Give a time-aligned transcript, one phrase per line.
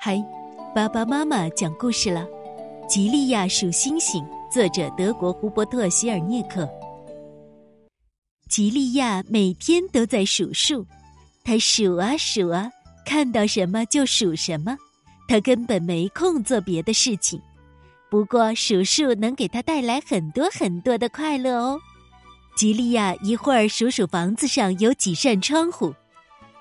[0.00, 0.24] 嗨，
[0.72, 2.24] 爸爸妈妈讲故事了，
[2.86, 6.68] 《吉利亚数星星》，作者德国胡伯特·希尔涅克。
[8.48, 10.86] 吉利亚每天都在数数，
[11.42, 12.70] 他数啊数啊，
[13.04, 14.78] 看到什么就数什么，
[15.26, 17.42] 他根本没空做别的事情。
[18.08, 21.80] 不过数数能给他带来很多很多的快乐哦。
[22.56, 25.92] 吉利亚一会儿数数房子上有几扇窗户，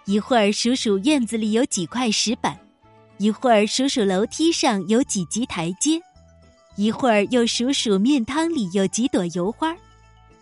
[0.05, 2.57] 一会儿数数院子里有几块石板。
[3.19, 5.99] 一会儿数数楼梯上有几级台阶，
[6.75, 9.75] 一会儿又数数面汤里有几朵油花，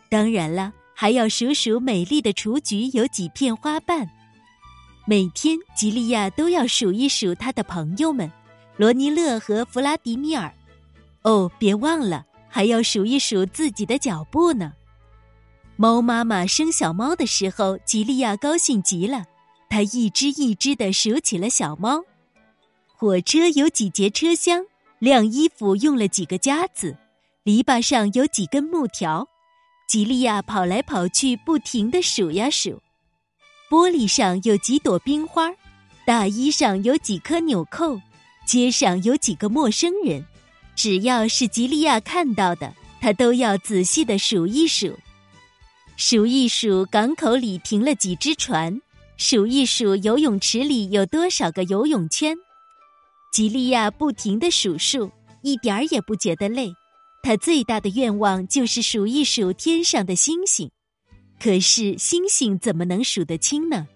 [0.10, 4.10] 当然了，还要数数美丽的雏菊有几片花瓣。
[5.06, 8.30] 每天，吉利亚都要数一数他的朋友们，
[8.76, 10.54] 罗尼勒和弗拉迪米尔。
[11.22, 14.74] 哦，别忘了，还要数一数自己的脚步呢。
[15.78, 19.26] 猫妈妈生小猫的时候，吉利亚高兴极了，
[19.70, 22.04] 他一只一只的数起了小猫。
[22.98, 24.64] 火车有几节车厢？
[25.00, 26.98] 晾衣服用了几个夹子？
[27.44, 29.28] 篱笆上有几根木条？
[29.90, 32.82] 吉利亚跑来跑去，不停的数呀数。
[33.70, 35.52] 玻璃上有几朵冰花？
[36.06, 38.00] 大衣上有几颗纽扣？
[38.48, 40.26] 街上有几个陌生人？
[40.74, 44.98] 只要是吉利亚看到的，他都要仔细的数一数。
[45.98, 48.82] 数一数港口里停了几只船？
[49.18, 52.38] 数一数游泳池里有多少个游泳圈？
[53.36, 56.74] 吉利亚不停的数数，一点儿也不觉得累。
[57.22, 60.72] 他最大的愿望就是数一数天上的星星。
[61.38, 63.90] 可是星星怎么能数得清呢？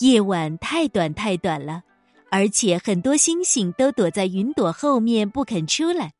[0.00, 1.84] 夜晚太短太短了，
[2.32, 6.12] 而且很多星星都躲在云朵后面不肯出来。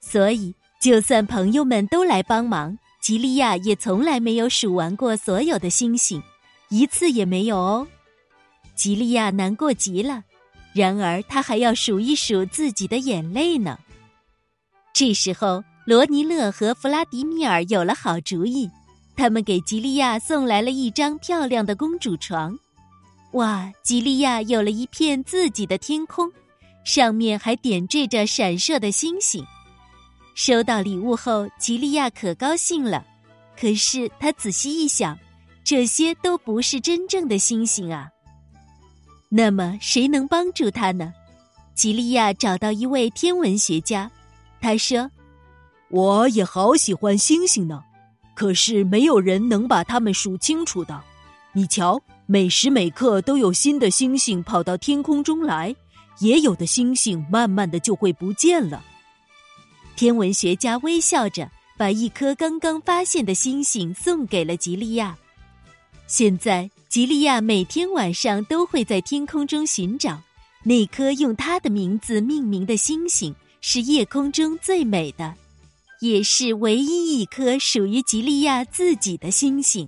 [0.00, 6.20] 所以，就算朋友们都来帮忙，吉利亚也从来没有数完过所有的星星，
[6.70, 7.86] 一次也没有哦。
[8.74, 10.24] 吉利亚难过极了。
[10.78, 13.76] 然而，他还要数一数自己的眼泪呢。
[14.94, 18.70] 这时候，罗尼勒和弗拉迪米尔有了好主意，
[19.16, 22.56] 他们给吉利亚送来了一张漂亮的公主床。
[23.32, 23.72] 哇！
[23.82, 26.30] 吉利亚有了一片自己的天空，
[26.84, 29.44] 上面还点缀着闪烁的星星。
[30.36, 33.04] 收到礼物后，吉利亚可高兴了。
[33.60, 35.18] 可是他仔细一想，
[35.64, 38.08] 这些都不是真正的星星啊。
[39.28, 41.12] 那么谁能帮助他呢？
[41.74, 44.10] 吉利亚找到一位天文学家，
[44.60, 45.10] 他说
[45.90, 47.84] ：“我也好喜欢星星呢，
[48.34, 51.00] 可是没有人能把它们数清楚的。
[51.52, 55.76] 你瞧，每时每刻都有新的星星跑到天空中来，
[56.18, 58.82] 也有的星星慢慢的就会不见了。”
[59.94, 65.16] 天文学家微笑着把一颗刚刚发现的星星送给了吉利亚。
[66.08, 66.68] 现在。
[66.88, 70.18] 吉利亚每天晚上都会在天空中寻找
[70.64, 75.34] 那颗用他的名字命名的星星，是夜空中最美的，
[76.00, 79.86] 也是唯一一颗属于吉利亚自己的星星。